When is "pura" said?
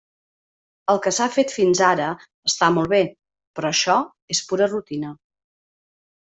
4.51-4.71